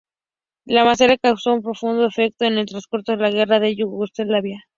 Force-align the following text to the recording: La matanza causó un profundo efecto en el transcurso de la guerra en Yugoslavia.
La 0.65 0.83
matanza 0.83 1.15
causó 1.21 1.53
un 1.53 1.61
profundo 1.61 2.07
efecto 2.07 2.45
en 2.45 2.57
el 2.57 2.65
transcurso 2.65 3.11
de 3.11 3.19
la 3.19 3.29
guerra 3.29 3.57
en 3.57 3.75
Yugoslavia. 3.75 4.59